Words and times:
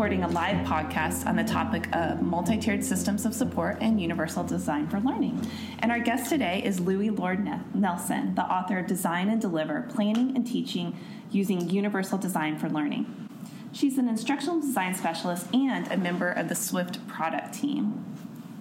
recording 0.00 0.22
a 0.22 0.28
live 0.28 0.66
podcast 0.66 1.26
on 1.26 1.36
the 1.36 1.44
topic 1.44 1.86
of 1.94 2.22
multi 2.22 2.56
tiered 2.56 2.82
systems 2.82 3.26
of 3.26 3.34
support 3.34 3.76
and 3.82 4.00
universal 4.00 4.42
design 4.42 4.88
for 4.88 4.98
learning. 5.00 5.46
And 5.80 5.92
our 5.92 5.98
guest 5.98 6.30
today 6.30 6.62
is 6.64 6.80
Loui 6.80 7.14
Lord 7.18 7.46
Nelson, 7.74 8.34
the 8.34 8.40
author 8.40 8.78
of 8.78 8.86
Design 8.86 9.28
and 9.28 9.38
Deliver 9.38 9.82
Planning 9.90 10.34
and 10.34 10.46
Teaching 10.46 10.96
Using 11.30 11.68
Universal 11.68 12.16
Design 12.16 12.58
for 12.58 12.70
Learning. 12.70 13.28
She's 13.72 13.98
an 13.98 14.08
instructional 14.08 14.58
design 14.58 14.94
specialist 14.94 15.54
and 15.54 15.86
a 15.92 15.98
member 15.98 16.30
of 16.30 16.48
the 16.48 16.54
Swift 16.54 17.06
product 17.06 17.52
team. 17.52 18.02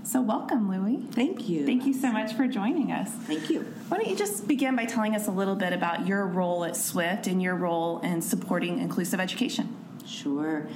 So, 0.03 0.21
welcome, 0.21 0.69
Loui. 0.69 1.09
Thank 1.09 1.47
you. 1.47 1.65
Thank 1.65 1.85
you 1.85 1.93
so 1.93 2.11
much 2.11 2.33
for 2.33 2.47
joining 2.47 2.91
us. 2.91 3.11
Thank 3.11 3.49
you. 3.49 3.61
Why 3.87 3.95
don't 3.95 4.09
you 4.09 4.17
just 4.17 4.45
begin 4.45 4.75
by 4.75 4.83
telling 4.83 5.15
us 5.15 5.29
a 5.29 5.31
little 5.31 5.55
bit 5.55 5.71
about 5.71 6.05
your 6.05 6.27
role 6.27 6.65
at 6.65 6.75
Swift 6.75 7.27
and 7.27 7.41
your 7.41 7.55
role 7.55 7.99
in 7.99 8.21
supporting 8.21 8.79
inclusive 8.79 9.21
education? 9.21 9.77
Sure. 10.05 10.67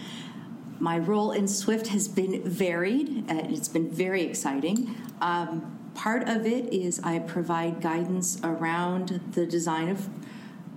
My 0.80 0.98
role 0.98 1.32
in 1.32 1.48
Swift 1.48 1.88
has 1.88 2.08
been 2.08 2.44
varied, 2.44 3.26
and 3.28 3.56
it's 3.56 3.70
been 3.70 3.90
very 3.90 4.24
exciting. 4.24 4.96
Um, 5.22 5.80
part 5.96 6.28
of 6.28 6.46
it 6.46 6.74
is 6.74 7.00
I 7.04 7.20
provide 7.20 7.82
guidance 7.82 8.40
around 8.44 9.22
the 9.34 9.46
design 9.46 9.90
of 9.90 10.10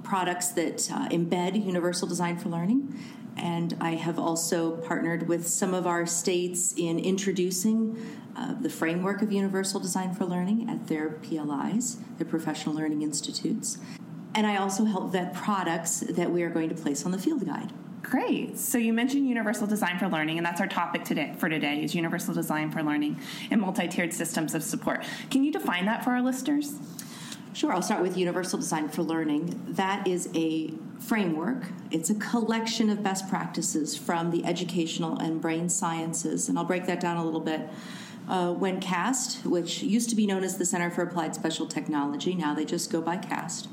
products 0.02 0.48
that 0.48 0.88
uh, 0.92 1.08
embed 1.08 1.64
universal 1.64 2.06
design 2.06 2.38
for 2.38 2.48
learning. 2.48 2.94
And 3.36 3.76
I 3.80 3.90
have 3.90 4.18
also 4.18 4.76
partnered 4.76 5.28
with 5.28 5.46
some 5.46 5.74
of 5.74 5.86
our 5.86 6.06
states 6.06 6.72
in 6.76 6.98
introducing 6.98 7.96
uh, 8.34 8.54
the 8.60 8.70
framework 8.70 9.20
of 9.20 9.32
universal 9.32 9.80
design 9.80 10.14
for 10.14 10.24
learning 10.24 10.70
at 10.70 10.86
their 10.86 11.10
PLIs, 11.10 11.98
their 12.18 12.26
professional 12.26 12.74
learning 12.74 13.02
institutes. 13.02 13.78
And 14.34 14.46
I 14.46 14.56
also 14.56 14.84
help 14.84 15.12
vet 15.12 15.34
products 15.34 16.00
that 16.00 16.30
we 16.30 16.42
are 16.42 16.50
going 16.50 16.68
to 16.68 16.74
place 16.74 17.04
on 17.04 17.12
the 17.12 17.18
field 17.18 17.44
guide. 17.44 17.72
Great. 18.02 18.58
So 18.58 18.78
you 18.78 18.92
mentioned 18.92 19.28
universal 19.28 19.66
design 19.66 19.98
for 19.98 20.08
learning, 20.08 20.38
and 20.38 20.46
that's 20.46 20.60
our 20.60 20.68
topic 20.68 21.04
today 21.04 21.34
for 21.38 21.48
today 21.48 21.82
is 21.82 21.94
universal 21.94 22.34
design 22.34 22.70
for 22.70 22.82
learning 22.82 23.18
and 23.50 23.60
multi-tiered 23.60 24.12
systems 24.12 24.54
of 24.54 24.62
support. 24.62 25.04
Can 25.30 25.42
you 25.42 25.50
define 25.50 25.86
that 25.86 26.04
for 26.04 26.10
our 26.10 26.22
listeners? 26.22 26.74
Sure, 27.52 27.72
I'll 27.72 27.80
start 27.80 28.02
with 28.02 28.18
Universal 28.18 28.58
Design 28.58 28.90
for 28.90 29.02
Learning. 29.02 29.58
That 29.66 30.06
is 30.06 30.28
a 30.34 30.74
framework, 31.00 31.64
it's 31.90 32.10
a 32.10 32.14
collection 32.14 32.90
of 32.90 33.02
best 33.02 33.30
practices 33.30 33.96
from 33.96 34.30
the 34.30 34.44
educational 34.44 35.18
and 35.18 35.40
brain 35.40 35.70
sciences, 35.70 36.50
and 36.50 36.58
I'll 36.58 36.66
break 36.66 36.84
that 36.84 37.00
down 37.00 37.16
a 37.16 37.24
little 37.24 37.40
bit. 37.40 37.62
Uh, 38.28 38.52
when 38.52 38.78
CAST, 38.78 39.46
which 39.46 39.82
used 39.82 40.10
to 40.10 40.16
be 40.16 40.26
known 40.26 40.44
as 40.44 40.58
the 40.58 40.66
Center 40.66 40.90
for 40.90 41.02
Applied 41.02 41.34
Special 41.34 41.66
Technology, 41.66 42.34
now 42.34 42.54
they 42.54 42.66
just 42.66 42.90
go 42.92 43.00
by 43.00 43.16
CAST, 43.16 43.68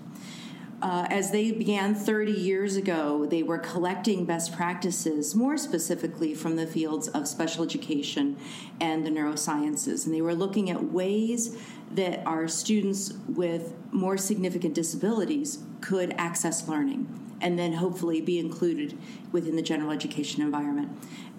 uh, 0.83 1.07
as 1.09 1.31
they 1.31 1.49
began 1.49 1.95
30 1.95 2.33
years 2.33 2.75
ago, 2.75 3.25
they 3.25 3.41
were 3.41 3.57
collecting 3.57 4.25
best 4.25 4.51
practices, 4.51 5.33
more 5.33 5.55
specifically 5.55 6.33
from 6.33 6.57
the 6.57 6.67
fields 6.67 7.07
of 7.07 7.25
special 7.25 7.63
education 7.63 8.35
and 8.81 9.05
the 9.05 9.09
neurosciences. 9.09 10.05
And 10.05 10.13
they 10.13 10.21
were 10.21 10.35
looking 10.35 10.69
at 10.69 10.91
ways 10.91 11.57
that 11.91 12.21
our 12.27 12.49
students 12.49 13.13
with 13.29 13.73
more 13.93 14.17
significant 14.17 14.73
disabilities 14.73 15.59
could 15.79 16.13
access 16.17 16.67
learning 16.67 17.07
and 17.39 17.57
then 17.57 17.73
hopefully 17.73 18.19
be 18.19 18.37
included 18.37 18.97
within 19.31 19.55
the 19.55 19.61
general 19.61 19.89
education 19.89 20.41
environment. 20.41 20.89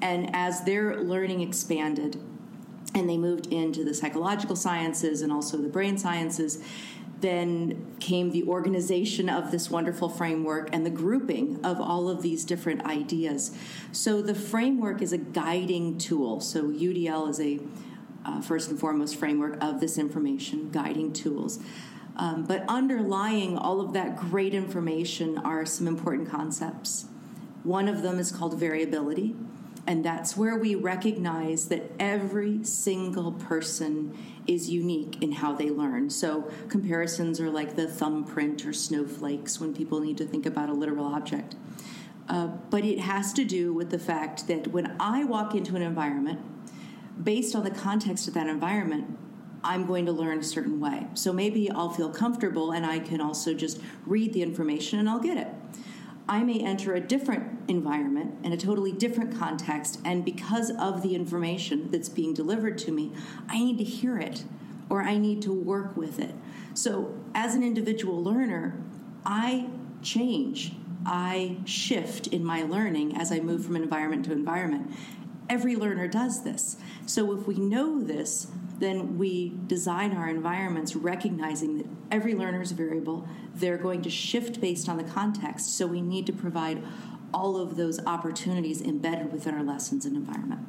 And 0.00 0.34
as 0.34 0.65
their 0.65 1.03
learning 1.03 1.42
expanded, 1.42 2.19
and 2.95 3.11
they 3.11 3.19
moved 3.19 3.48
into 3.48 3.84
the 3.84 3.92
psychological 3.92 4.56
sciences 4.56 5.20
and 5.20 5.31
also 5.33 5.59
the 5.59 5.69
brain 5.69 5.98
sciences, 5.98 6.62
then 7.25 7.97
came 8.00 8.32
the 8.32 8.44
organization 8.44 9.31
of 9.31 9.50
this 9.50 9.71
wonderful 9.71 10.10
framework 10.10 10.69
and 10.75 10.84
the 10.84 10.91
grouping 10.91 11.59
of 11.65 11.81
all 11.81 12.10
of 12.10 12.21
these 12.21 12.44
different 12.44 12.84
ideas. 12.84 13.56
So 13.93 14.21
the 14.21 14.34
framework 14.34 15.00
is 15.00 15.15
a 15.15 15.19
guiding 15.19 15.97
tool. 15.97 16.41
So 16.41 16.65
UDL 16.65 17.31
is 17.31 17.41
a 17.41 17.60
uh, 18.26 18.43
first 18.43 18.69
and 18.69 18.78
foremost 18.78 19.16
framework 19.16 19.56
of 19.62 19.81
this 19.81 19.97
information, 19.97 20.71
guiding 20.71 21.15
tools. 21.15 21.60
Um, 22.16 22.44
but 22.44 22.62
underlying 22.69 23.56
all 23.56 23.81
of 23.81 23.94
that 23.94 24.16
great 24.16 24.53
information 24.53 25.38
are 25.38 25.65
some 25.65 25.88
important 25.88 26.28
concepts. 26.28 27.06
One 27.62 27.88
of 27.88 28.03
them 28.03 28.19
is 28.19 28.31
called 28.31 28.59
variability, 28.60 29.34
and 29.87 30.04
that's 30.04 30.37
where 30.37 30.56
we 30.56 30.75
recognize 30.75 31.69
that 31.69 31.91
every 31.98 32.62
single 32.65 33.32
person 33.32 34.16
is 34.47 34.71
unique 34.71 35.22
in 35.22 35.32
how 35.32 35.53
they 35.53 35.71
learn. 35.71 36.10
So 36.10 36.50
comparisons 36.69 37.41
are 37.41 37.50
like 37.50 37.77
the 37.77 37.87
thumbprint 37.87 38.66
or 38.66 38.72
snowflakes 38.72 39.60
when 39.60 39.75
people 39.75 40.00
need 40.00 40.19
to 40.19 40.27
think 40.27 40.47
about 40.47 40.69
a 40.69 40.72
literal 40.72 41.06
object. 41.06 41.56
Uh, 42.28 42.49
but 42.71 42.84
it 42.84 43.00
has 43.00 43.33
to 43.34 43.44
do 43.44 43.72
with 43.72 43.91
the 43.91 43.99
fact 43.99 44.47
that 44.49 44.69
when 44.69 44.97
I 44.99 45.25
walk 45.25 45.54
into 45.54 45.77
an 45.77 45.83
environment, 45.83 46.41
based 47.22 47.54
on 47.54 47.65
the 47.65 47.71
context 47.71 48.28
of 48.28 48.34
that 48.34 48.47
environment, 48.47 49.19
I'm 49.62 49.87
going 49.87 50.04
to 50.06 50.12
learn 50.12 50.38
a 50.38 50.43
certain 50.43 50.78
way. 50.78 51.06
So 51.15 51.33
maybe 51.33 51.71
I'll 51.71 51.91
feel 51.91 52.10
comfortable 52.10 52.72
and 52.72 52.84
I 52.84 52.99
can 52.99 53.21
also 53.21 53.54
just 53.54 53.81
read 54.04 54.33
the 54.33 54.43
information 54.43 54.99
and 54.99 55.09
I'll 55.09 55.21
get 55.21 55.38
it. 55.38 55.49
I 56.28 56.42
may 56.42 56.60
enter 56.60 56.94
a 56.94 57.00
different 57.00 57.68
environment 57.68 58.36
in 58.42 58.52
a 58.52 58.56
totally 58.56 58.92
different 58.92 59.36
context, 59.36 60.00
and 60.04 60.24
because 60.24 60.70
of 60.70 61.02
the 61.02 61.14
information 61.14 61.90
that's 61.90 62.08
being 62.08 62.32
delivered 62.32 62.78
to 62.78 62.92
me, 62.92 63.12
I 63.48 63.58
need 63.58 63.78
to 63.78 63.84
hear 63.84 64.18
it 64.18 64.44
or 64.88 65.02
I 65.02 65.18
need 65.18 65.42
to 65.42 65.52
work 65.52 65.96
with 65.96 66.18
it. 66.18 66.34
So, 66.72 67.14
as 67.34 67.54
an 67.54 67.62
individual 67.62 68.22
learner, 68.22 68.74
I 69.24 69.68
change, 70.02 70.72
I 71.06 71.58
shift 71.64 72.26
in 72.28 72.44
my 72.44 72.62
learning 72.62 73.16
as 73.16 73.30
I 73.30 73.41
move 73.41 73.64
from 73.64 73.76
environment 73.76 74.24
to 74.26 74.32
environment. 74.32 74.91
Every 75.48 75.76
learner 75.76 76.08
does 76.08 76.42
this. 76.42 76.76
So, 77.06 77.32
if 77.38 77.46
we 77.46 77.56
know 77.56 78.02
this, 78.02 78.46
then 78.78 79.18
we 79.18 79.52
design 79.66 80.16
our 80.16 80.28
environments 80.28 80.96
recognizing 80.96 81.78
that 81.78 81.86
every 82.10 82.34
learner 82.34 82.62
is 82.62 82.72
variable. 82.72 83.28
They're 83.54 83.78
going 83.78 84.02
to 84.02 84.10
shift 84.10 84.60
based 84.60 84.88
on 84.88 84.96
the 84.96 85.04
context. 85.04 85.76
So 85.76 85.86
we 85.86 86.02
need 86.02 86.26
to 86.26 86.32
provide 86.32 86.82
all 87.32 87.56
of 87.56 87.76
those 87.76 88.04
opportunities 88.06 88.80
embedded 88.80 89.32
within 89.32 89.54
our 89.54 89.62
lessons 89.62 90.04
and 90.06 90.16
environment. 90.16 90.66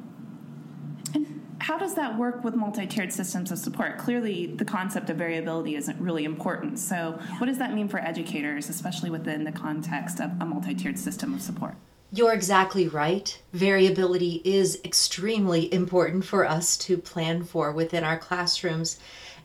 And 1.14 1.56
how 1.60 1.78
does 1.78 1.94
that 1.94 2.18
work 2.18 2.44
with 2.44 2.54
multi-tiered 2.54 3.12
systems 3.12 3.50
of 3.50 3.58
support? 3.58 3.98
Clearly, 3.98 4.46
the 4.46 4.64
concept 4.64 5.10
of 5.10 5.16
variability 5.16 5.76
isn't 5.76 6.00
really 6.00 6.24
important. 6.24 6.78
So, 6.78 7.18
what 7.38 7.46
does 7.46 7.58
that 7.58 7.74
mean 7.74 7.88
for 7.88 7.98
educators, 7.98 8.68
especially 8.68 9.10
within 9.10 9.44
the 9.44 9.52
context 9.52 10.20
of 10.20 10.32
a 10.40 10.44
multi-tiered 10.44 10.98
system 10.98 11.34
of 11.34 11.40
support? 11.40 11.76
You're 12.12 12.32
exactly 12.32 12.86
right. 12.86 13.36
Variability 13.52 14.40
is 14.44 14.80
extremely 14.84 15.72
important 15.74 16.24
for 16.24 16.46
us 16.46 16.76
to 16.78 16.98
plan 16.98 17.42
for 17.42 17.72
within 17.72 18.04
our 18.04 18.16
classrooms 18.16 19.00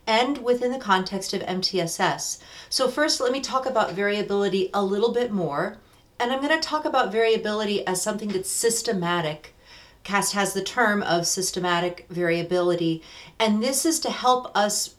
and 0.06 0.38
within 0.38 0.70
the 0.70 0.78
context 0.78 1.34
of 1.34 1.42
MTSS. 1.42 2.38
So, 2.68 2.88
first, 2.88 3.20
let 3.20 3.32
me 3.32 3.40
talk 3.40 3.66
about 3.66 3.94
variability 3.94 4.70
a 4.72 4.84
little 4.84 5.12
bit 5.12 5.32
more. 5.32 5.78
And 6.20 6.30
I'm 6.30 6.40
going 6.40 6.58
to 6.58 6.68
talk 6.68 6.84
about 6.84 7.10
variability 7.10 7.84
as 7.84 8.00
something 8.00 8.28
that's 8.28 8.50
systematic. 8.50 9.56
CAST 10.04 10.34
has 10.34 10.54
the 10.54 10.62
term 10.62 11.02
of 11.02 11.26
systematic 11.26 12.06
variability, 12.10 13.02
and 13.40 13.60
this 13.60 13.84
is 13.84 13.98
to 14.00 14.10
help 14.10 14.56
us 14.56 14.94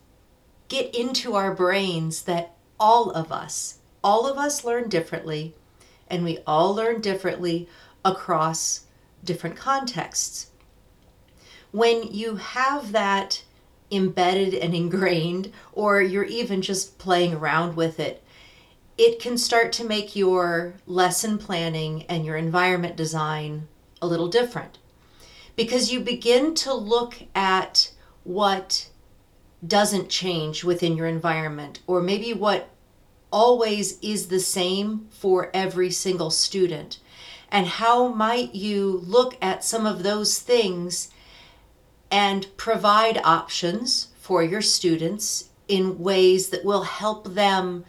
get 0.67 0.93
into 0.93 1.35
our 1.35 1.53
brains 1.53 2.23
that 2.23 2.55
all 2.77 3.11
of 3.11 3.31
us, 3.31 3.79
all 4.03 4.27
of 4.27 4.37
us 4.37 4.65
learn 4.65 4.89
differently 4.89 5.55
and 6.13 6.23
we 6.23 6.37
all 6.45 6.75
learn 6.75 7.01
differently 7.01 7.67
across 8.05 8.81
different 9.23 9.55
contexts. 9.55 10.51
When 11.71 12.03
you 12.03 12.35
have 12.35 12.91
that 12.91 13.43
embedded 13.89 14.53
and 14.53 14.75
ingrained, 14.75 15.51
or 15.71 16.03
you're 16.03 16.23
even 16.23 16.61
just 16.61 16.99
playing 16.99 17.33
around 17.33 17.75
with 17.75 17.99
it, 17.99 18.23
it 18.95 19.19
can 19.19 19.39
start 19.39 19.71
to 19.73 19.83
make 19.83 20.15
your 20.15 20.75
lesson 20.85 21.39
planning 21.39 22.03
and 22.03 22.23
your 22.23 22.37
environment 22.37 22.95
design 22.95 23.67
a 23.99 24.05
little 24.07 24.27
different 24.27 24.77
because 25.55 25.91
you 25.91 25.99
begin 25.99 26.53
to 26.53 26.73
look 26.73 27.15
at 27.33 27.91
what 28.23 28.87
doesn't 29.65 30.09
change 30.09 30.63
within 30.63 30.95
your 30.95 31.07
environment 31.07 31.79
or 31.87 32.01
maybe 32.01 32.33
what 32.33 32.69
always 33.33 33.99
is 33.99 34.27
the 34.27 34.39
same 34.39 35.07
for 35.09 35.49
every 35.53 35.89
single 35.89 36.29
student? 36.29 36.99
And 37.49 37.67
how 37.67 38.07
might 38.07 38.55
you 38.55 39.01
look 39.03 39.35
at 39.41 39.63
some 39.63 39.85
of 39.85 40.03
those 40.03 40.39
things 40.39 41.09
and 42.09 42.47
provide 42.57 43.19
options 43.23 44.09
for 44.19 44.43
your 44.43 44.61
students 44.61 45.49
in 45.67 45.99
ways 45.99 46.49
that 46.49 46.63
will 46.63 46.83
help 46.83 47.33
them 47.33 47.83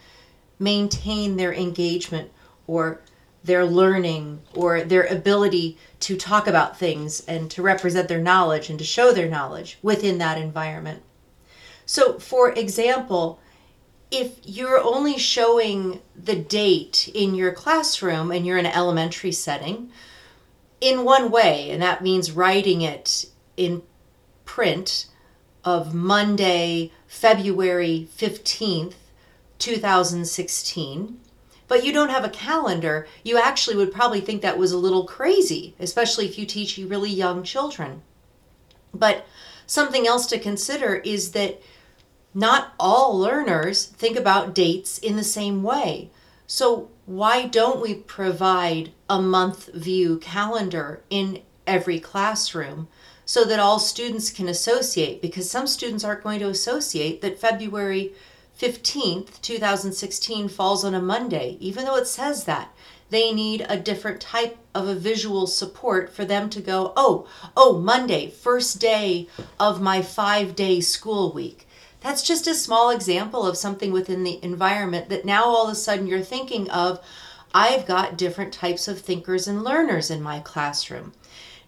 maintain 0.58 1.36
their 1.36 1.52
engagement 1.52 2.30
or 2.66 3.02
their 3.42 3.66
learning 3.66 4.40
or 4.54 4.82
their 4.82 5.04
ability 5.04 5.76
to 6.00 6.16
talk 6.16 6.46
about 6.46 6.78
things 6.78 7.20
and 7.26 7.50
to 7.50 7.60
represent 7.60 8.08
their 8.08 8.20
knowledge 8.20 8.70
and 8.70 8.78
to 8.78 8.84
show 8.84 9.12
their 9.12 9.28
knowledge 9.28 9.78
within 9.82 10.16
that 10.18 10.38
environment. 10.38 11.02
So, 11.84 12.18
for 12.18 12.52
example, 12.52 13.38
if 14.14 14.38
you're 14.44 14.80
only 14.80 15.18
showing 15.18 16.00
the 16.14 16.36
date 16.36 17.10
in 17.12 17.34
your 17.34 17.52
classroom 17.52 18.30
and 18.30 18.46
you're 18.46 18.58
in 18.58 18.66
an 18.66 18.72
elementary 18.72 19.32
setting, 19.32 19.90
in 20.80 21.04
one 21.04 21.30
way, 21.30 21.70
and 21.70 21.82
that 21.82 22.02
means 22.02 22.30
writing 22.30 22.82
it 22.82 23.26
in 23.56 23.82
print 24.44 25.06
of 25.64 25.94
Monday, 25.94 26.92
February 27.06 28.08
15th, 28.16 28.94
2016, 29.58 31.20
but 31.66 31.84
you 31.84 31.92
don't 31.92 32.10
have 32.10 32.24
a 32.24 32.28
calendar, 32.28 33.08
you 33.24 33.38
actually 33.38 33.76
would 33.76 33.92
probably 33.92 34.20
think 34.20 34.42
that 34.42 34.58
was 34.58 34.72
a 34.72 34.78
little 34.78 35.04
crazy, 35.04 35.74
especially 35.80 36.26
if 36.26 36.38
you 36.38 36.44
teach 36.44 36.76
really 36.76 37.10
young 37.10 37.42
children. 37.42 38.02
But 38.92 39.26
something 39.66 40.06
else 40.06 40.26
to 40.26 40.38
consider 40.38 40.96
is 40.96 41.32
that 41.32 41.60
not 42.34 42.74
all 42.78 43.18
learners 43.18 43.86
think 43.86 44.16
about 44.16 44.54
dates 44.54 44.98
in 44.98 45.16
the 45.16 45.24
same 45.24 45.62
way. 45.62 46.10
So, 46.46 46.90
why 47.06 47.46
don't 47.46 47.80
we 47.80 47.94
provide 47.94 48.92
a 49.08 49.20
month 49.20 49.72
view 49.72 50.18
calendar 50.18 51.02
in 51.10 51.42
every 51.66 52.00
classroom 52.00 52.88
so 53.24 53.44
that 53.44 53.60
all 53.60 53.78
students 53.78 54.30
can 54.30 54.48
associate? 54.48 55.22
Because 55.22 55.50
some 55.50 55.66
students 55.66 56.02
aren't 56.02 56.22
going 56.22 56.40
to 56.40 56.48
associate 56.48 57.22
that 57.22 57.38
February 57.38 58.12
15th, 58.58 59.40
2016 59.40 60.48
falls 60.48 60.84
on 60.84 60.94
a 60.94 61.00
Monday, 61.00 61.56
even 61.60 61.84
though 61.84 61.96
it 61.96 62.06
says 62.06 62.44
that. 62.44 62.74
They 63.10 63.32
need 63.32 63.66
a 63.68 63.78
different 63.78 64.20
type 64.20 64.58
of 64.74 64.88
a 64.88 64.94
visual 64.94 65.46
support 65.46 66.12
for 66.12 66.24
them 66.24 66.50
to 66.50 66.60
go, 66.60 66.92
oh, 66.96 67.28
oh, 67.56 67.78
Monday, 67.78 68.30
first 68.30 68.80
day 68.80 69.28
of 69.60 69.80
my 69.80 70.02
five 70.02 70.56
day 70.56 70.80
school 70.80 71.32
week. 71.32 71.63
That's 72.04 72.22
just 72.22 72.46
a 72.46 72.54
small 72.54 72.90
example 72.90 73.46
of 73.46 73.56
something 73.56 73.90
within 73.90 74.24
the 74.24 74.38
environment 74.44 75.08
that 75.08 75.24
now 75.24 75.44
all 75.44 75.64
of 75.64 75.72
a 75.72 75.74
sudden 75.74 76.06
you're 76.06 76.20
thinking 76.20 76.68
of. 76.70 77.00
I've 77.54 77.86
got 77.86 78.18
different 78.18 78.52
types 78.52 78.86
of 78.88 79.00
thinkers 79.00 79.48
and 79.48 79.64
learners 79.64 80.10
in 80.10 80.20
my 80.20 80.40
classroom. 80.40 81.14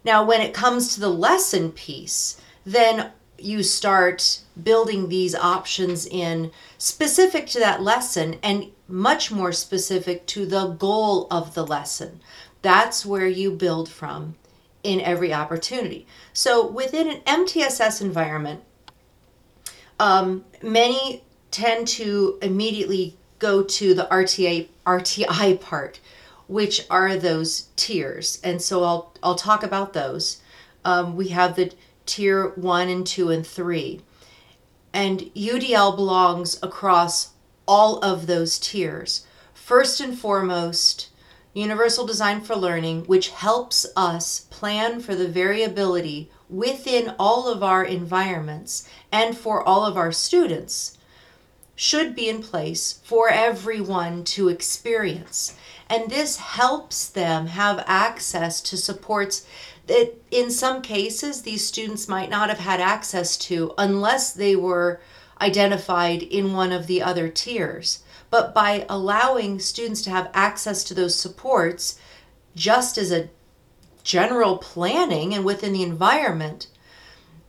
Now, 0.05 0.23
when 0.25 0.43
it 0.43 0.53
comes 0.53 0.93
to 0.93 1.01
the 1.01 1.09
lesson 1.09 1.73
piece, 1.73 2.39
then 2.67 3.13
you 3.39 3.63
start 3.63 4.41
building 4.63 5.09
these 5.09 5.35
options 5.35 6.05
in 6.05 6.51
specific 6.77 7.47
to 7.47 7.59
that 7.61 7.83
lesson 7.83 8.39
and 8.43 8.73
much 8.89 9.33
more 9.33 9.53
specific 9.53 10.27
to 10.27 10.45
the 10.45 10.67
goal 10.67 11.29
of 11.31 11.55
the 11.55 11.67
lesson. 11.67 12.21
That's 12.61 13.07
where 13.07 13.27
you 13.27 13.53
build 13.53 13.89
from 13.89 14.35
in 14.83 15.01
every 15.01 15.33
opportunity. 15.33 16.07
So 16.35 16.67
within 16.67 17.09
an 17.09 17.21
MTSS 17.23 18.03
environment, 18.03 18.65
um, 19.99 20.45
many 20.63 21.23
tend 21.51 21.89
to 21.89 22.39
immediately 22.43 23.17
go 23.39 23.63
to 23.63 23.95
the 23.95 24.09
RTA 24.11 24.69
RTI 24.87 25.61
part, 25.61 26.01
which 26.47 26.87
are 26.91 27.17
those 27.17 27.69
tiers. 27.77 28.41
And 28.43 28.61
so 28.61 28.85
I'll 28.85 29.13
I'll 29.23 29.35
talk 29.35 29.63
about 29.63 29.93
those. 29.93 30.41
Um, 30.85 31.17
we 31.17 31.29
have 31.29 31.57
the 31.57 31.73
tier 32.05 32.49
one 32.51 32.89
and 32.89 33.07
two 33.07 33.31
and 33.31 33.47
three. 33.47 34.03
And 34.93 35.31
UDL 35.35 35.97
belongs 35.97 36.59
across 36.63 37.31
all 37.67 37.99
of 37.99 38.27
those 38.27 38.59
tiers. 38.59 39.27
First 39.53 40.01
and 40.01 40.19
foremost, 40.19 41.11
Universal 41.53 42.07
Design 42.07 42.41
for 42.41 42.55
Learning, 42.55 43.05
which 43.05 43.31
helps 43.31 43.87
us 43.97 44.41
plan 44.51 45.01
for 45.01 45.15
the 45.15 45.29
variability 45.29 46.31
within 46.49 47.15
all 47.19 47.49
of 47.49 47.63
our 47.63 47.85
environments 47.85 48.89
and 49.11 49.37
for 49.37 49.63
all 49.63 49.85
of 49.85 49.97
our 49.97 50.13
students, 50.13 50.97
should 51.77 52.17
be 52.17 52.29
in 52.29 52.43
place 52.43 53.01
for 53.05 53.29
everyone 53.29 54.25
to 54.25 54.49
experience. 54.49 55.55
And 55.89 56.11
this 56.11 56.39
helps 56.39 57.07
them 57.07 57.49
have 57.49 57.85
access 57.87 58.61
to 58.63 58.77
supports 58.77 59.47
that 59.87 60.15
in 60.31 60.51
some 60.51 60.83
cases 60.83 61.43
these 61.43 61.67
students 61.67 62.09
might 62.09 62.31
not 62.31 62.49
have 62.49 62.59
had 62.59 62.81
access 62.81 63.37
to 63.37 63.73
unless 63.79 64.33
they 64.33 64.57
were 64.57 65.01
identified 65.41 66.23
in 66.23 66.55
one 66.55 66.73
of 66.73 66.87
the 66.87 67.03
other 67.03 67.29
tiers. 67.29 68.03
But 68.31 68.55
by 68.55 68.87
allowing 68.89 69.61
students 69.61 70.03
to 70.03 70.11
have 70.11 70.31
access 70.35 70.83
to 70.85 70.95
those 70.95 71.15
supports, 71.15 72.01
just 72.57 72.99
as 72.99 73.13
a 73.13 73.29
general 74.07 74.57
planning 74.57 75.35
and 75.35 75.45
within 75.45 75.73
the 75.73 75.83
environment, 75.83 76.69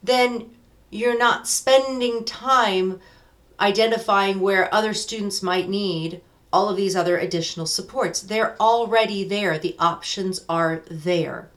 then 0.01 0.49
you're 0.89 1.17
not 1.17 1.47
spending 1.47 2.25
time 2.25 2.99
identifying 3.59 4.39
where 4.39 4.73
other 4.73 4.93
students 4.93 5.43
might 5.43 5.69
need 5.69 6.19
all 6.51 6.67
of 6.67 6.75
these 6.75 6.95
other 6.95 7.17
additional 7.19 7.67
supports. 7.67 8.21
They're 8.21 8.59
already 8.59 9.23
there, 9.23 9.59
the 9.59 9.75
options 9.77 10.43
are 10.49 10.81
there. 10.89 11.51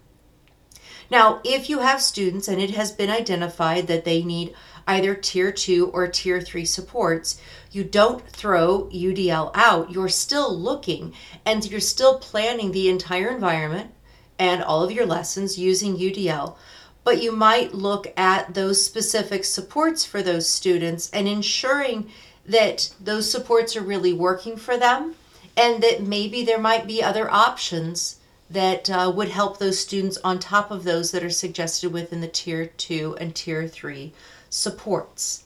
Now, 1.10 1.40
if 1.44 1.70
you 1.70 1.78
have 1.78 2.02
students 2.02 2.46
and 2.46 2.60
it 2.60 2.72
has 2.72 2.92
been 2.92 3.10
identified 3.10 3.86
that 3.86 4.04
they 4.04 4.22
need 4.22 4.54
either 4.86 5.14
tier 5.14 5.50
two 5.50 5.88
or 5.94 6.08
tier 6.08 6.42
three 6.42 6.66
supports, 6.66 7.40
you 7.72 7.84
don't 7.84 8.28
throw 8.28 8.90
UDL 8.92 9.50
out. 9.54 9.90
You're 9.90 10.08
still 10.08 10.56
looking 10.56 11.14
and 11.46 11.68
you're 11.68 11.80
still 11.80 12.18
planning 12.18 12.72
the 12.72 12.90
entire 12.90 13.30
environment 13.30 13.92
and 14.40 14.62
all 14.62 14.82
of 14.82 14.90
your 14.90 15.06
lessons 15.06 15.58
using 15.58 15.98
UDL. 15.98 16.56
But 17.04 17.22
you 17.22 17.30
might 17.30 17.74
look 17.74 18.12
at 18.16 18.54
those 18.54 18.84
specific 18.84 19.44
supports 19.44 20.04
for 20.04 20.22
those 20.22 20.48
students 20.48 21.10
and 21.10 21.28
ensuring 21.28 22.10
that 22.46 22.92
those 22.98 23.30
supports 23.30 23.76
are 23.76 23.82
really 23.82 24.12
working 24.14 24.56
for 24.56 24.76
them 24.76 25.14
and 25.56 25.82
that 25.82 26.02
maybe 26.02 26.42
there 26.42 26.58
might 26.58 26.86
be 26.86 27.02
other 27.02 27.30
options 27.30 28.16
that 28.48 28.90
uh, 28.90 29.12
would 29.14 29.28
help 29.28 29.58
those 29.58 29.78
students 29.78 30.18
on 30.24 30.38
top 30.38 30.70
of 30.70 30.84
those 30.84 31.12
that 31.12 31.22
are 31.22 31.30
suggested 31.30 31.92
within 31.92 32.20
the 32.20 32.28
tier 32.28 32.66
2 32.66 33.16
and 33.20 33.34
tier 33.36 33.68
3 33.68 34.12
supports. 34.48 35.44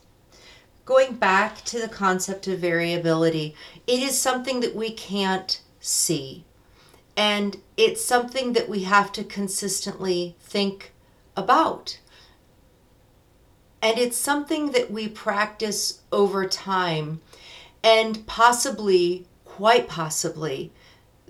Going 0.85 1.15
back 1.15 1.65
to 1.65 1.81
the 1.81 1.89
concept 1.89 2.47
of 2.47 2.61
variability, 2.61 3.55
it 3.87 4.01
is 4.01 4.19
something 4.19 4.61
that 4.61 4.75
we 4.75 4.91
can't 4.91 5.61
see. 5.81 6.45
And 7.17 7.59
it's 7.77 8.05
something 8.05 8.53
that 8.55 8.69
we 8.69 8.85
have 8.85 9.13
to 9.13 9.25
consistently 9.25 10.37
think 10.41 10.93
about. 11.37 11.99
And 13.81 13.99
it's 13.99 14.17
something 14.17 14.73
that 14.73 14.91
we 14.91 15.09
practice 15.09 16.01
over 16.11 16.47
time 16.47 17.21
and 17.85 18.27
possibly, 18.27 19.27
quite 19.45 19.89
possibly, 19.89 20.73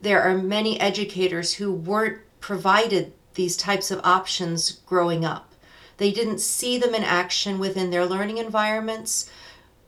there 0.00 0.22
are 0.22 0.38
many 0.38 0.78
educators 0.78 1.54
who 1.54 1.72
weren't 1.72 2.20
provided 2.40 3.12
these 3.34 3.56
types 3.56 3.90
of 3.90 4.00
options 4.04 4.70
growing 4.86 5.24
up. 5.24 5.52
They 5.96 6.12
didn't 6.12 6.38
see 6.38 6.78
them 6.78 6.94
in 6.94 7.02
action 7.02 7.58
within 7.58 7.90
their 7.90 8.06
learning 8.06 8.38
environments. 8.38 9.28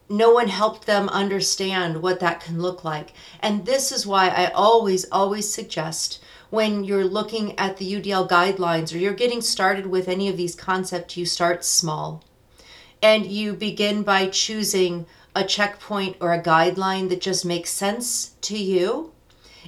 No 0.08 0.30
one 0.32 0.48
helped 0.48 0.86
them 0.86 1.08
understand 1.08 2.02
what 2.02 2.20
that 2.20 2.40
can 2.40 2.62
look 2.62 2.84
like. 2.84 3.12
And 3.40 3.66
this 3.66 3.90
is 3.90 4.06
why 4.06 4.28
I 4.28 4.50
always, 4.50 5.04
always 5.10 5.52
suggest 5.52 6.22
when 6.50 6.84
you're 6.84 7.04
looking 7.04 7.58
at 7.58 7.76
the 7.76 8.00
UDL 8.00 8.28
guidelines 8.28 8.94
or 8.94 8.98
you're 8.98 9.12
getting 9.12 9.40
started 9.40 9.86
with 9.86 10.08
any 10.08 10.28
of 10.28 10.36
these 10.36 10.54
concepts, 10.54 11.16
you 11.16 11.26
start 11.26 11.64
small. 11.64 12.22
And 13.02 13.26
you 13.26 13.52
begin 13.52 14.04
by 14.04 14.28
choosing 14.28 15.06
a 15.34 15.44
checkpoint 15.44 16.16
or 16.20 16.32
a 16.32 16.42
guideline 16.42 17.08
that 17.08 17.20
just 17.20 17.44
makes 17.44 17.70
sense 17.70 18.34
to 18.42 18.56
you 18.56 19.12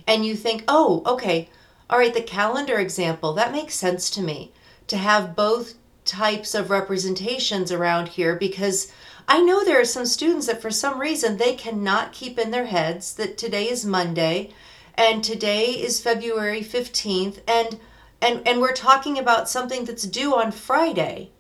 and 0.07 0.25
you 0.25 0.35
think, 0.35 0.65
oh, 0.69 1.03
okay, 1.05 1.49
all 1.91 1.99
right, 1.99 2.15
the 2.15 2.23
calendar 2.23 2.79
example, 2.79 3.33
that 3.35 3.53
makes 3.53 3.75
sense 3.75 4.11
to 4.11 4.23
me 4.23 4.53
to 4.87 4.97
have 4.97 5.37
both 5.37 5.75
types 6.05 6.55
of 6.55 6.71
representations 6.71 7.71
around 7.71 8.09
here 8.09 8.35
because 8.35 8.91
I 9.31 9.43
know 9.43 9.63
there 9.63 9.79
are 9.79 9.85
some 9.85 10.07
students 10.07 10.47
that 10.47 10.63
for 10.63 10.71
some 10.71 10.99
reason 10.99 11.37
they 11.37 11.55
cannot 11.55 12.13
keep 12.15 12.39
in 12.39 12.51
their 12.51 12.65
heads 12.65 13.13
that 13.17 13.37
today 13.37 13.69
is 13.69 13.85
Monday 13.85 14.55
and 14.95 15.23
today 15.23 15.67
is 15.67 16.01
February 16.01 16.63
15th 16.63 17.41
and 17.47 17.79
and 18.23 18.49
and 18.49 18.59
we're 18.59 18.73
talking 18.73 19.19
about 19.19 19.49
something 19.49 19.85
that's 19.85 20.05
due 20.05 20.35
on 20.35 20.51
Friday 20.51 21.31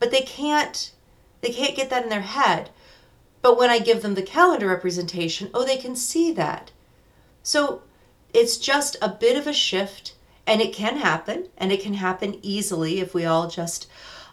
but 0.00 0.10
they 0.10 0.22
can't 0.22 0.90
they 1.40 1.50
can't 1.50 1.76
get 1.76 1.90
that 1.90 2.02
in 2.02 2.08
their 2.08 2.22
head. 2.22 2.70
But 3.40 3.56
when 3.56 3.70
I 3.70 3.78
give 3.78 4.02
them 4.02 4.16
the 4.16 4.22
calendar 4.22 4.66
representation 4.66 5.48
oh 5.54 5.64
they 5.64 5.76
can 5.76 5.94
see 5.94 6.32
that. 6.32 6.72
So 7.44 7.82
it's 8.34 8.56
just 8.56 8.96
a 9.00 9.08
bit 9.08 9.36
of 9.36 9.46
a 9.46 9.52
shift 9.52 10.16
and 10.44 10.60
it 10.60 10.74
can 10.74 10.96
happen 10.96 11.50
and 11.56 11.70
it 11.70 11.82
can 11.82 11.94
happen 11.94 12.40
easily 12.42 12.98
if 12.98 13.14
we 13.14 13.24
all 13.24 13.46
just 13.46 13.86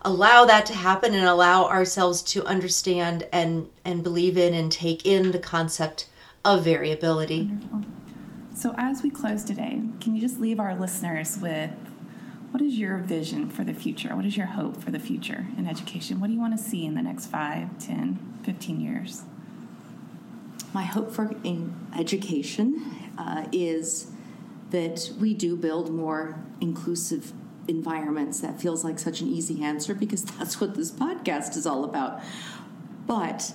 allow 0.05 0.45
that 0.45 0.67
to 0.67 0.74
happen 0.74 1.13
and 1.15 1.25
allow 1.25 1.65
ourselves 1.65 2.21
to 2.21 2.45
understand 2.45 3.27
and 3.33 3.67
and 3.83 4.03
believe 4.03 4.38
in 4.38 4.53
and 4.53 4.71
take 4.71 5.05
in 5.05 5.31
the 5.31 5.39
concept 5.39 6.07
of 6.45 6.63
variability. 6.63 7.45
Wonderful. 7.45 7.81
so 8.55 8.75
as 8.77 9.01
we 9.01 9.09
close 9.09 9.43
today 9.43 9.81
can 10.00 10.15
you 10.15 10.21
just 10.21 10.39
leave 10.39 10.59
our 10.59 10.75
listeners 10.75 11.38
with 11.41 11.71
what 12.51 12.62
is 12.62 12.77
your 12.77 13.00
vision 13.00 13.50
for 13.50 13.65
the 13.65 13.74
future? 13.74 14.15
What 14.15 14.25
is 14.25 14.38
your 14.38 14.45
hope 14.45 14.81
for 14.81 14.89
the 14.89 15.00
future 15.00 15.45
in 15.57 15.67
education? 15.67 16.21
What 16.21 16.27
do 16.27 16.33
you 16.33 16.39
want 16.39 16.57
to 16.57 16.63
see 16.63 16.85
in 16.85 16.95
the 16.95 17.01
next 17.01 17.25
5 17.25 17.79
10 17.79 18.39
15 18.43 18.79
years? 18.79 19.24
My 20.71 20.83
hope 20.83 21.12
for 21.12 21.35
in 21.43 21.74
education 21.97 23.12
uh, 23.17 23.47
is 23.51 24.12
that 24.69 25.12
we 25.19 25.33
do 25.33 25.55
build 25.55 25.91
more 25.91 26.39
inclusive 26.62 27.33
environments. 27.67 28.39
That 28.39 28.60
feels 28.62 28.84
like 28.84 29.00
such 29.00 29.22
an 29.22 29.27
easy 29.27 29.63
answer 29.63 29.93
because 29.93 30.24
that's 30.38 30.60
what 30.60 30.75
this 30.75 30.91
podcast 30.91 31.55
is 31.55 31.65
all 31.65 31.84
about. 31.84 32.22
But 33.07 33.53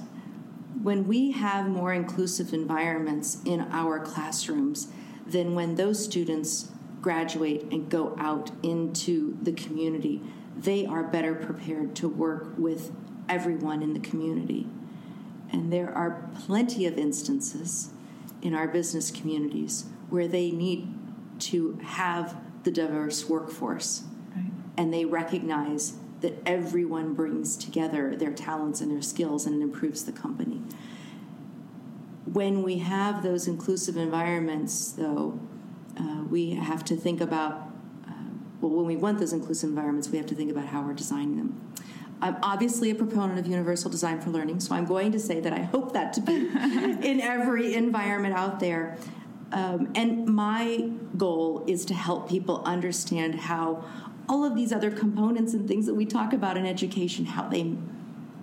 when 0.82 1.06
we 1.06 1.32
have 1.32 1.68
more 1.68 1.92
inclusive 1.92 2.54
environments 2.54 3.38
in 3.44 3.60
our 3.70 3.98
classrooms, 3.98 4.88
then 5.26 5.54
when 5.54 5.74
those 5.74 6.02
students 6.02 6.70
graduate 7.00 7.62
and 7.70 7.88
go 7.88 8.14
out 8.18 8.50
into 8.62 9.36
the 9.42 9.52
community, 9.52 10.22
they 10.56 10.86
are 10.86 11.02
better 11.02 11.34
prepared 11.34 11.94
to 11.96 12.08
work 12.08 12.52
with 12.56 12.92
everyone 13.28 13.82
in 13.82 13.94
the 13.94 14.00
community. 14.00 14.66
And 15.52 15.72
there 15.72 15.92
are 15.92 16.28
plenty 16.46 16.86
of 16.86 16.98
instances 16.98 17.90
in 18.42 18.54
our 18.54 18.68
business 18.68 19.10
communities 19.10 19.84
where 20.08 20.28
they 20.28 20.50
need 20.50 20.92
to 21.38 21.78
have 21.82 22.36
the 22.64 22.70
diverse 22.70 23.28
workforce. 23.28 24.04
Right. 24.34 24.50
And 24.76 24.92
they 24.92 25.04
recognize 25.04 25.94
that 26.20 26.34
everyone 26.44 27.14
brings 27.14 27.56
together 27.56 28.14
their 28.14 28.32
talents 28.32 28.80
and 28.80 28.90
their 28.90 29.02
skills 29.02 29.46
and 29.46 29.60
it 29.60 29.64
improves 29.64 30.04
the 30.04 30.12
company. 30.12 30.62
When 32.26 32.62
we 32.62 32.78
have 32.78 33.22
those 33.22 33.48
inclusive 33.48 33.96
environments, 33.96 34.92
though, 34.92 35.40
uh, 35.98 36.22
we 36.30 36.52
have 36.52 36.84
to 36.84 36.96
think 36.96 37.20
about, 37.20 37.70
uh, 38.06 38.12
well, 38.60 38.72
when 38.72 38.86
we 38.86 38.96
want 38.96 39.18
those 39.18 39.32
inclusive 39.32 39.70
environments, 39.70 40.10
we 40.10 40.18
have 40.18 40.26
to 40.26 40.34
think 40.34 40.50
about 40.50 40.66
how 40.66 40.82
we're 40.82 40.92
designing 40.92 41.36
them. 41.36 41.72
I'm 42.22 42.36
obviously 42.42 42.90
a 42.90 42.94
proponent 42.94 43.38
of 43.38 43.46
universal 43.46 43.90
design 43.90 44.20
for 44.20 44.30
learning, 44.30 44.60
so 44.60 44.74
I'm 44.74 44.84
going 44.84 45.10
to 45.12 45.18
say 45.18 45.40
that 45.40 45.52
I 45.52 45.62
hope 45.62 45.94
that 45.94 46.12
to 46.14 46.20
be 46.20 46.34
in 47.02 47.20
every 47.20 47.74
environment 47.74 48.34
out 48.34 48.60
there. 48.60 48.98
Um, 49.52 49.92
and 49.94 50.26
my 50.26 50.90
goal 51.16 51.64
is 51.66 51.84
to 51.86 51.94
help 51.94 52.28
people 52.28 52.62
understand 52.64 53.34
how 53.34 53.84
all 54.28 54.44
of 54.44 54.54
these 54.54 54.72
other 54.72 54.90
components 54.90 55.54
and 55.54 55.66
things 55.66 55.86
that 55.86 55.94
we 55.94 56.06
talk 56.06 56.32
about 56.32 56.56
in 56.56 56.64
education, 56.64 57.26
how 57.26 57.48
they 57.48 57.74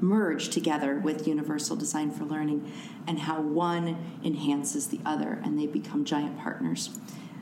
merge 0.01 0.49
together 0.49 0.99
with 0.99 1.27
universal 1.27 1.75
design 1.75 2.11
for 2.11 2.25
learning, 2.25 2.71
and 3.07 3.19
how 3.19 3.41
one 3.41 3.97
enhances 4.23 4.87
the 4.87 4.99
other 5.05 5.39
and 5.43 5.57
they 5.57 5.65
become 5.65 6.03
giant 6.03 6.37
partners. 6.37 6.99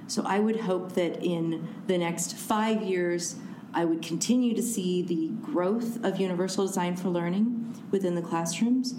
So 0.08 0.24
I 0.26 0.40
would 0.40 0.62
hope 0.62 0.94
that 0.94 1.24
in 1.24 1.68
the 1.88 1.98
next 1.98 2.36
five 2.36 2.84
years, 2.84 3.38
I 3.74 3.84
would 3.86 4.02
continue 4.02 4.56
to 4.56 4.62
see 4.62 5.02
the 5.02 5.30
growth 5.44 6.04
of 6.04 6.20
universal 6.20 6.68
design 6.68 6.96
for 6.96 7.10
learning 7.10 7.76
within 7.92 8.16
the 8.16 8.22
classrooms. 8.22 8.96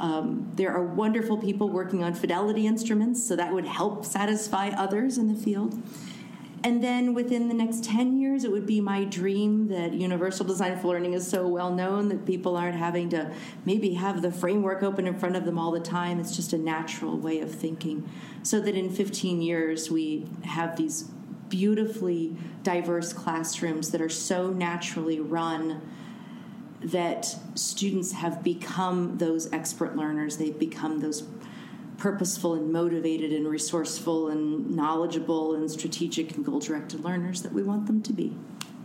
Um, 0.00 0.52
there 0.54 0.72
are 0.72 0.84
wonderful 0.84 1.38
people 1.38 1.68
working 1.68 2.04
on 2.04 2.14
fidelity 2.14 2.66
instruments, 2.66 3.26
so 3.26 3.36
that 3.36 3.52
would 3.52 3.66
help 3.66 4.04
satisfy 4.04 4.68
others 4.68 5.18
in 5.18 5.28
the 5.28 5.34
field. 5.34 5.80
And 6.64 6.82
then 6.82 7.14
within 7.14 7.48
the 7.48 7.54
next 7.54 7.84
10 7.84 8.18
years, 8.20 8.42
it 8.42 8.50
would 8.50 8.66
be 8.66 8.80
my 8.80 9.04
dream 9.04 9.68
that 9.68 9.92
universal 9.92 10.44
design 10.44 10.76
for 10.78 10.88
learning 10.88 11.12
is 11.12 11.28
so 11.28 11.46
well 11.46 11.72
known 11.72 12.08
that 12.08 12.26
people 12.26 12.56
aren't 12.56 12.76
having 12.76 13.08
to 13.10 13.32
maybe 13.64 13.94
have 13.94 14.22
the 14.22 14.32
framework 14.32 14.82
open 14.82 15.06
in 15.06 15.16
front 15.16 15.36
of 15.36 15.44
them 15.44 15.58
all 15.58 15.70
the 15.70 15.80
time. 15.80 16.18
It's 16.18 16.34
just 16.34 16.52
a 16.52 16.58
natural 16.58 17.16
way 17.16 17.40
of 17.40 17.54
thinking. 17.54 18.08
So 18.42 18.60
that 18.60 18.74
in 18.74 18.90
15 18.90 19.40
years, 19.40 19.88
we 19.90 20.26
have 20.44 20.76
these 20.76 21.04
beautifully 21.48 22.36
diverse 22.62 23.12
classrooms 23.12 23.90
that 23.90 24.00
are 24.00 24.08
so 24.08 24.50
naturally 24.50 25.20
run 25.20 25.80
that 26.80 27.34
students 27.54 28.12
have 28.12 28.42
become 28.42 29.18
those 29.18 29.52
expert 29.52 29.96
learners. 29.96 30.36
They've 30.36 30.58
become 30.58 31.00
those 31.00 31.24
purposeful 31.98 32.54
and 32.54 32.72
motivated 32.72 33.32
and 33.32 33.48
resourceful 33.48 34.28
and 34.28 34.70
knowledgeable 34.70 35.54
and 35.54 35.68
strategic 35.70 36.36
and 36.36 36.44
goal 36.44 36.60
directed 36.60 37.04
learners 37.04 37.42
that 37.42 37.52
we 37.52 37.62
want 37.62 37.86
them 37.86 38.02
to 38.02 38.12
be. 38.12 38.36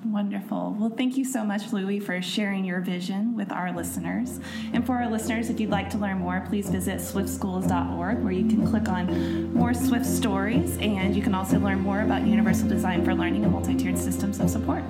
Wonderful. 0.05 0.75
Well, 0.77 0.89
thank 0.89 1.15
you 1.15 1.23
so 1.23 1.45
much, 1.45 1.61
Loui, 1.67 2.03
for 2.03 2.21
sharing 2.21 2.65
your 2.65 2.81
vision 2.81 3.35
with 3.37 3.51
our 3.51 3.71
listeners. 3.71 4.39
And 4.73 4.85
for 4.85 4.97
our 4.97 5.09
listeners, 5.09 5.49
if 5.49 5.59
you'd 5.59 5.69
like 5.69 5.89
to 5.91 5.97
learn 5.97 6.17
more, 6.17 6.43
please 6.49 6.69
visit 6.69 6.99
swiftschools.org 6.99 8.19
where 8.19 8.33
you 8.33 8.47
can 8.49 8.67
click 8.67 8.89
on 8.89 9.53
more 9.53 9.73
Swift 9.73 10.05
stories 10.05 10.77
and 10.79 11.15
you 11.15 11.21
can 11.21 11.33
also 11.33 11.57
learn 11.57 11.79
more 11.79 12.01
about 12.01 12.27
Universal 12.27 12.67
Design 12.67 13.05
for 13.05 13.15
Learning 13.15 13.43
and 13.43 13.53
multi 13.53 13.75
tiered 13.75 13.97
systems 13.97 14.39
of 14.39 14.49
support. 14.49 14.83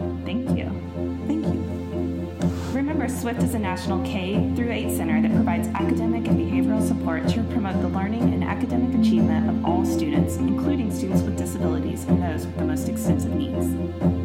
SWIFT 3.24 3.44
is 3.44 3.53
a 3.53 3.60
national 3.60 4.06
K 4.06 4.51
through 4.53 4.74
8 4.74 4.98
center 4.98 5.22
that 5.22 5.32
provides 5.32 5.70
academic 5.70 6.27
and 6.27 6.38
behavioral 6.38 6.86
support 6.86 7.25
to 7.30 7.42
promote 7.44 7.82
the 7.82 7.88
learning 7.88 8.22
and 8.34 8.44
academic 8.44 9.00
achievement 9.00 9.50
of 9.50 9.63
all 9.63 9.86
students, 9.86 10.36
including 10.36 10.94
students 10.94 11.22
with 11.22 11.38
disabilities 11.38 12.03
and 12.03 12.22
those 12.22 12.46
with 12.46 12.58
the 12.58 12.65
most 12.65 12.89
extensive 12.89 13.34
needs. 13.34 14.23